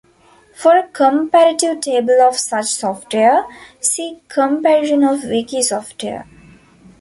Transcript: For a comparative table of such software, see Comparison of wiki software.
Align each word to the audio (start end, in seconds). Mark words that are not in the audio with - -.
For 0.55 0.75
a 0.79 0.87
comparative 0.87 1.81
table 1.81 2.21
of 2.21 2.35
such 2.35 2.65
software, 2.65 3.45
see 3.79 4.23
Comparison 4.29 5.03
of 5.03 5.25
wiki 5.25 5.61
software. 5.61 6.27